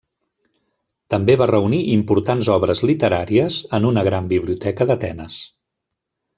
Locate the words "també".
1.13-1.35